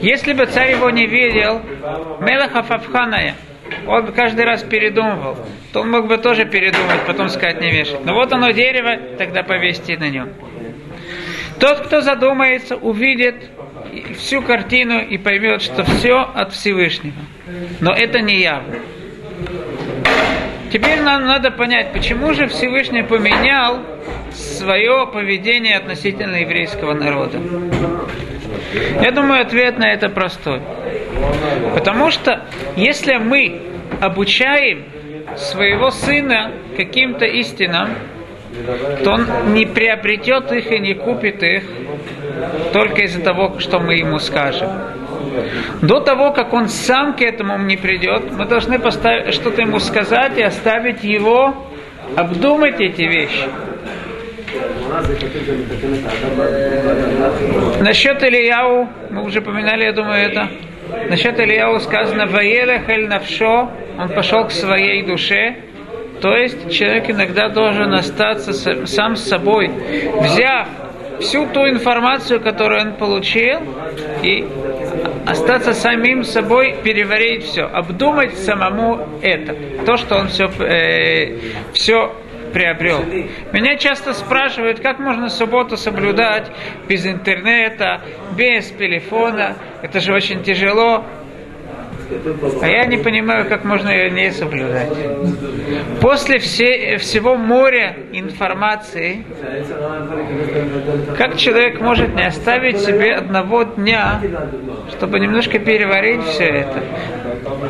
Если 0.00 0.32
бы 0.32 0.46
царь 0.46 0.72
его 0.72 0.90
не 0.90 1.06
видел, 1.06 1.60
Мелаха 2.20 2.62
Фавханая, 2.62 3.34
он 3.86 4.12
каждый 4.12 4.44
раз 4.44 4.62
передумывал, 4.62 5.36
то 5.72 5.80
он 5.80 5.90
мог 5.90 6.06
бы 6.06 6.18
тоже 6.18 6.44
передумать, 6.44 7.00
потом 7.06 7.28
сказать 7.28 7.60
не 7.60 7.70
вешать. 7.70 8.04
Но 8.04 8.14
вот 8.14 8.32
оно 8.32 8.50
дерево, 8.50 8.96
тогда 9.18 9.42
повесьте 9.42 9.96
на 9.96 10.08
нем. 10.08 10.30
Тот, 11.58 11.80
кто 11.80 12.00
задумается, 12.00 12.76
увидит 12.76 13.50
всю 14.18 14.42
картину 14.42 15.00
и 15.00 15.18
поймет, 15.18 15.62
что 15.62 15.84
все 15.84 16.18
от 16.34 16.52
Всевышнего. 16.52 17.14
Но 17.80 17.92
это 17.92 18.20
не 18.20 18.40
явно. 18.40 18.76
Теперь 20.74 21.00
нам 21.02 21.24
надо 21.24 21.52
понять, 21.52 21.92
почему 21.92 22.34
же 22.34 22.48
Всевышний 22.48 23.04
поменял 23.04 23.78
свое 24.32 25.06
поведение 25.06 25.76
относительно 25.76 26.34
еврейского 26.34 26.94
народа. 26.94 27.38
Я 29.00 29.12
думаю, 29.12 29.42
ответ 29.42 29.78
на 29.78 29.92
это 29.92 30.08
простой. 30.08 30.60
Потому 31.74 32.10
что 32.10 32.42
если 32.74 33.18
мы 33.18 33.62
обучаем 34.00 34.82
своего 35.36 35.90
сына 35.90 36.50
каким-то 36.76 37.24
истинам, 37.24 37.90
то 39.04 39.12
он 39.12 39.54
не 39.54 39.66
приобретет 39.66 40.50
их 40.50 40.72
и 40.72 40.80
не 40.80 40.94
купит 40.94 41.40
их 41.44 41.62
только 42.72 43.02
из-за 43.02 43.22
того, 43.22 43.60
что 43.60 43.78
мы 43.78 43.94
ему 43.94 44.18
скажем. 44.18 44.70
До 45.82 46.00
того, 46.00 46.32
как 46.32 46.52
он 46.52 46.68
сам 46.68 47.14
к 47.14 47.22
этому 47.22 47.58
не 47.58 47.76
придет, 47.76 48.32
мы 48.32 48.44
должны 48.46 48.78
что-то 48.78 49.62
ему 49.62 49.78
сказать 49.78 50.38
и 50.38 50.42
оставить 50.42 51.04
его 51.04 51.54
обдумать 52.16 52.80
эти 52.80 53.02
вещи. 53.02 53.48
Насчет 57.80 58.22
Ильяу, 58.22 58.88
мы 59.10 59.24
уже 59.24 59.40
поминали, 59.40 59.84
я 59.84 59.92
думаю, 59.92 60.30
это. 60.30 60.48
Насчет 61.08 61.40
Ильяу 61.40 61.80
сказано, 61.80 62.26
«Ваелех 62.26 62.88
эль 62.88 63.08
навшо», 63.08 63.70
он 63.98 64.08
пошел 64.10 64.44
к 64.44 64.50
своей 64.50 65.02
душе, 65.02 65.56
то 66.20 66.34
есть 66.36 66.70
человек 66.72 67.10
иногда 67.10 67.48
должен 67.48 67.92
остаться 67.92 68.52
сам 68.86 69.16
с 69.16 69.24
собой, 69.24 69.70
взяв 70.20 70.68
всю 71.20 71.46
ту 71.46 71.68
информацию, 71.68 72.40
которую 72.40 72.80
он 72.82 72.92
получил, 72.94 73.60
и 74.22 74.46
остаться 75.26 75.72
самим 75.72 76.24
собой, 76.24 76.76
переварить 76.82 77.44
все, 77.44 77.62
обдумать 77.62 78.36
самому 78.38 79.08
это, 79.22 79.84
то, 79.84 79.96
что 79.96 80.16
он 80.16 80.28
все, 80.28 80.50
э, 80.60 81.38
все 81.72 82.14
приобрел. 82.52 83.04
Меня 83.52 83.76
часто 83.76 84.12
спрашивают, 84.12 84.80
как 84.80 84.98
можно 84.98 85.28
субботу 85.28 85.76
соблюдать 85.76 86.50
без 86.88 87.04
интернета, 87.04 88.00
без 88.36 88.70
телефона. 88.70 89.56
Это 89.82 90.00
же 90.00 90.14
очень 90.14 90.42
тяжело. 90.42 91.04
А 92.62 92.66
я 92.66 92.86
не 92.86 92.96
понимаю, 92.96 93.46
как 93.48 93.64
можно 93.64 93.88
ее 93.88 94.10
не 94.10 94.30
соблюдать. 94.30 94.92
После 96.00 96.38
все, 96.38 96.96
всего 96.98 97.36
моря 97.36 97.96
информации, 98.12 99.24
как 101.16 101.36
человек 101.36 101.80
может 101.80 102.14
не 102.14 102.26
оставить 102.26 102.78
себе 102.78 103.14
одного 103.14 103.64
дня, 103.64 104.20
чтобы 104.90 105.18
немножко 105.18 105.58
переварить 105.58 106.22
все 106.24 106.44
это, 106.44 106.82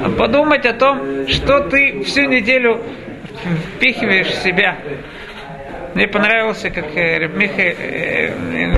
а 0.05 0.11
подумать 0.11 0.67
о 0.67 0.73
том, 0.73 1.27
что 1.29 1.61
ты 1.61 2.03
всю 2.03 2.23
неделю 2.23 2.81
впихиваешь 3.77 4.29
в 4.29 4.43
себя. 4.43 4.79
Мне 5.95 6.09
понравилось, 6.09 6.63
как 6.63 6.97
э, 6.97 7.29
Миха, 7.29 7.63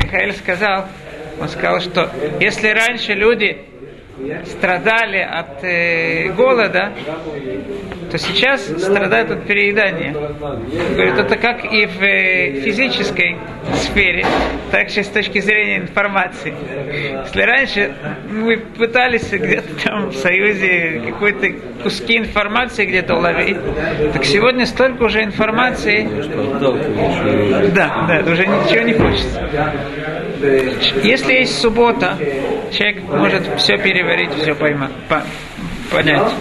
Михаил 0.04 0.34
сказал, 0.34 0.86
он 1.40 1.48
сказал, 1.48 1.80
что 1.80 2.10
если 2.40 2.68
раньше 2.68 3.14
люди 3.14 3.58
страдали 4.46 5.18
от 5.18 5.62
э, 5.62 6.32
голода, 6.32 6.92
то 8.10 8.18
сейчас 8.18 8.66
страдают 8.66 9.30
от 9.30 9.46
переедания. 9.46 10.12
Говорит, 10.12 11.18
это 11.18 11.36
как 11.36 11.64
и 11.64 11.86
в 11.86 12.02
э, 12.02 12.60
физической 12.62 13.36
сфере, 13.74 14.24
так 14.70 14.88
же 14.88 15.02
с 15.02 15.08
точки 15.08 15.40
зрения 15.40 15.78
информации. 15.78 16.54
Если 17.24 17.42
раньше 17.42 17.94
мы 18.30 18.58
пытались 18.58 19.30
где-то 19.30 19.68
там 19.84 20.08
в 20.08 20.16
Союзе 20.16 21.02
какой-то 21.06 21.48
куски 21.82 22.16
информации 22.16 22.86
где-то 22.86 23.16
уловить, 23.16 23.58
так 24.12 24.24
сегодня 24.24 24.66
столько 24.66 25.04
уже 25.04 25.22
информации. 25.22 26.08
Да, 27.74 28.06
да, 28.08 28.30
уже 28.30 28.46
ничего 28.46 28.82
не 28.82 28.94
хочется. 28.94 29.50
Если 31.02 31.32
есть 31.34 31.60
суббота, 31.60 32.16
человек 32.72 33.02
может 33.04 33.42
все 33.58 33.76
переварить, 33.76 34.32
все 34.34 34.54
поймать, 34.54 34.92
понять. 35.90 36.32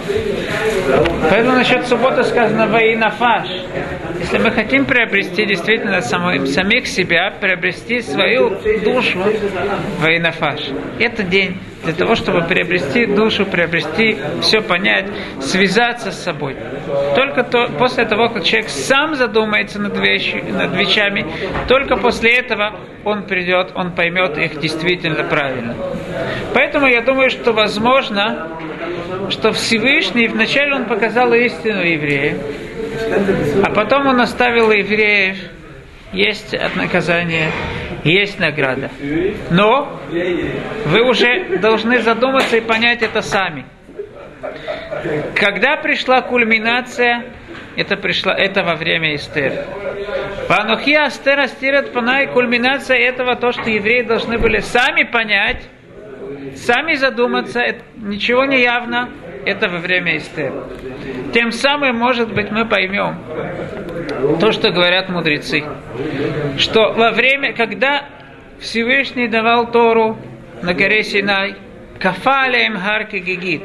Поэтому 1.30 1.56
насчет 1.56 1.86
субботы 1.86 2.22
сказано 2.24 2.66
«Ваинафаш». 2.66 3.48
Если 4.18 4.38
мы 4.38 4.50
хотим 4.50 4.84
приобрести 4.84 5.44
действительно 5.44 6.00
самих, 6.00 6.46
самих 6.48 6.86
себя, 6.86 7.30
приобрести 7.40 8.00
свою 8.00 8.56
душу 8.84 9.18
«Ваинафаш». 10.00 10.70
Это 10.98 11.22
день 11.22 11.58
для 11.84 11.94
того, 11.94 12.16
чтобы 12.16 12.42
приобрести 12.42 13.06
душу, 13.06 13.46
приобрести 13.46 14.16
все 14.40 14.60
понять, 14.60 15.06
связаться 15.40 16.10
с 16.10 16.22
собой. 16.22 16.56
Только 17.14 17.44
то, 17.44 17.68
после 17.78 18.04
того, 18.04 18.28
как 18.28 18.44
человек 18.44 18.68
сам 18.68 19.14
задумается 19.14 19.80
над, 19.80 19.96
вещи, 19.98 20.42
над 20.50 20.74
вещами, 20.74 21.26
только 21.68 21.96
после 21.96 22.38
этого 22.38 22.74
он 23.04 23.22
придет, 23.22 23.70
он 23.74 23.92
поймет 23.92 24.36
их 24.36 24.58
действительно 24.58 25.22
правильно. 25.24 25.76
Поэтому 26.54 26.86
я 26.86 27.02
думаю, 27.02 27.30
что 27.30 27.52
возможно, 27.52 28.48
что 29.30 29.52
Всевышний 29.52 30.26
вначале 30.26 30.74
он 30.74 30.86
показал 30.86 31.32
истину 31.32 31.82
евреям, 31.82 32.38
а 33.62 33.70
потом 33.70 34.06
он 34.06 34.20
оставил 34.20 34.70
евреев 34.70 35.36
есть 36.12 36.54
наказание, 36.74 37.50
есть 38.04 38.38
награда. 38.38 38.90
Но 39.50 40.00
вы 40.86 41.02
уже 41.02 41.58
должны 41.58 41.98
задуматься 42.00 42.56
и 42.56 42.60
понять 42.60 43.02
это 43.02 43.22
сами. 43.22 43.64
Когда 45.34 45.76
пришла 45.76 46.22
кульминация, 46.22 47.24
это 47.76 47.96
пришла 47.96 48.34
это 48.34 48.62
во 48.62 48.74
время 48.74 49.16
Эстер. 49.16 49.64
Панухи 50.48 50.94
Астер 50.94 51.40
Астират 51.40 51.92
Панай, 51.92 52.28
кульминация 52.28 52.98
этого, 52.98 53.36
то, 53.36 53.52
что 53.52 53.68
евреи 53.68 54.02
должны 54.02 54.38
были 54.38 54.60
сами 54.60 55.02
понять, 55.02 55.62
сами 56.54 56.94
задуматься, 56.94 57.60
это 57.60 57.82
ничего 57.96 58.44
не 58.44 58.62
явно, 58.62 59.10
это 59.46 59.68
во 59.68 59.78
время 59.78 60.18
Эстер. 60.18 60.52
Тем 61.32 61.52
самым, 61.52 61.96
может 61.96 62.34
быть, 62.34 62.50
мы 62.50 62.66
поймем 62.66 63.16
то, 64.40 64.52
что 64.52 64.70
говорят 64.70 65.08
мудрецы, 65.08 65.64
что 66.58 66.92
во 66.92 67.12
время, 67.12 67.52
когда 67.54 68.04
Всевышний 68.60 69.28
давал 69.28 69.70
Тору 69.70 70.18
на 70.62 70.74
горе 70.74 71.02
Синай, 71.02 71.54
Кафалеем 72.00 72.76
Харки 72.76 73.16
Гигит, 73.16 73.62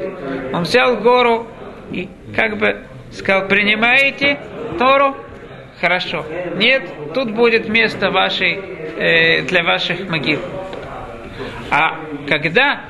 он 0.53 0.63
взял 0.63 0.97
гору 0.97 1.47
и 1.91 2.07
как 2.35 2.57
бы 2.57 2.83
сказал, 3.11 3.47
принимаете 3.47 4.39
Тору? 4.77 5.15
Хорошо. 5.79 6.25
Нет, 6.57 6.83
тут 7.15 7.31
будет 7.31 7.67
место 7.67 8.11
вашей, 8.11 8.53
э, 8.53 9.41
для 9.41 9.63
ваших 9.63 10.07
могил. 10.07 10.39
А 11.71 11.95
когда, 12.27 12.81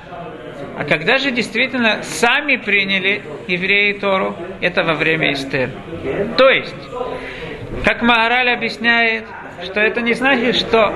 а 0.77 0.83
когда 0.83 1.17
же 1.17 1.31
действительно 1.31 2.01
сами 2.03 2.55
приняли 2.55 3.21
евреи 3.47 3.93
Тору, 3.93 4.35
это 4.61 4.83
во 4.83 4.93
время 4.93 5.33
Эстер. 5.33 5.69
То 6.37 6.49
есть, 6.49 6.75
как 7.83 8.01
Маораль 8.01 8.49
объясняет, 8.49 9.25
что 9.63 9.79
это 9.79 10.01
не 10.01 10.13
значит, 10.13 10.55
что 10.55 10.93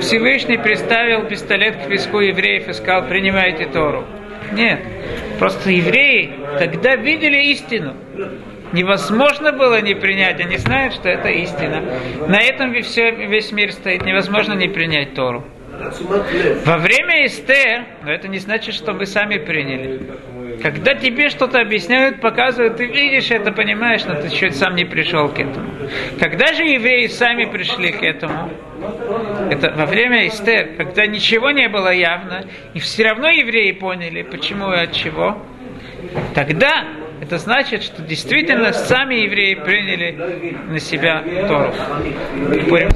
Всевышний 0.00 0.58
приставил 0.58 1.26
пистолет 1.26 1.76
к 1.76 1.88
виску 1.88 2.20
евреев 2.20 2.68
и 2.68 2.72
сказал, 2.72 3.06
принимайте 3.08 3.66
Тору. 3.66 4.04
Нет, 4.52 4.80
просто 5.38 5.70
евреи 5.70 6.32
тогда 6.58 6.96
видели 6.96 7.50
истину. 7.50 7.94
Невозможно 8.72 9.52
было 9.52 9.80
не 9.80 9.94
принять, 9.94 10.40
они 10.40 10.56
знают, 10.56 10.94
что 10.94 11.08
это 11.08 11.28
истина. 11.28 11.82
На 12.26 12.40
этом 12.40 12.74
все, 12.82 13.12
весь 13.12 13.52
мир 13.52 13.72
стоит, 13.72 14.04
невозможно 14.04 14.54
не 14.54 14.68
принять 14.68 15.14
Тору. 15.14 15.44
Во 16.64 16.78
время 16.78 17.26
Эстер, 17.26 17.84
но 18.02 18.12
это 18.12 18.28
не 18.28 18.38
значит, 18.38 18.74
что 18.74 18.92
вы 18.92 19.06
сами 19.06 19.38
приняли. 19.38 20.02
Когда 20.62 20.94
тебе 20.94 21.28
что-то 21.30 21.60
объясняют, 21.60 22.20
показывают, 22.20 22.76
ты 22.76 22.86
видишь 22.86 23.30
это, 23.30 23.52
понимаешь, 23.52 24.04
но 24.04 24.14
ты 24.14 24.30
чуть 24.30 24.56
сам 24.56 24.76
не 24.76 24.84
пришел 24.84 25.28
к 25.28 25.38
этому. 25.38 25.70
Когда 26.20 26.52
же 26.52 26.64
евреи 26.64 27.06
сами 27.08 27.44
пришли 27.44 27.92
к 27.92 28.02
этому? 28.02 28.50
Это 29.50 29.72
во 29.76 29.86
время 29.86 30.26
Эстер, 30.28 30.70
когда 30.76 31.06
ничего 31.06 31.50
не 31.50 31.68
было 31.68 31.92
явно, 31.92 32.44
и 32.72 32.78
все 32.78 33.04
равно 33.04 33.28
евреи 33.28 33.72
поняли, 33.72 34.22
почему 34.22 34.72
и 34.72 34.76
от 34.76 34.92
чего. 34.92 35.42
Тогда 36.34 36.84
это 37.20 37.38
значит, 37.38 37.82
что 37.82 38.02
действительно 38.02 38.72
сами 38.72 39.14
евреи 39.14 39.54
приняли 39.54 40.56
на 40.68 40.78
себя 40.78 41.22
Тору. 41.48 41.72
Пурим 42.68 42.90